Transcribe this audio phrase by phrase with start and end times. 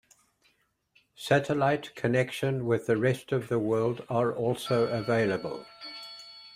[1.15, 5.67] Satellite connection with the rest of the world are also available.